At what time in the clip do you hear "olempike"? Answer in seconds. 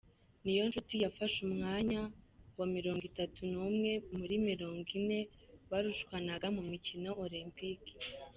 7.23-7.91